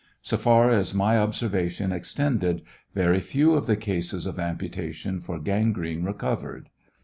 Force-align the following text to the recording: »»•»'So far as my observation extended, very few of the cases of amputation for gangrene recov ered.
»»•»'So 0.29 0.35
far 0.35 0.71
as 0.71 0.95
my 0.95 1.15
observation 1.19 1.91
extended, 1.91 2.63
very 2.95 3.19
few 3.19 3.53
of 3.53 3.67
the 3.67 3.75
cases 3.75 4.25
of 4.25 4.39
amputation 4.39 5.21
for 5.21 5.37
gangrene 5.37 6.01
recov 6.01 6.41
ered. 6.41 6.63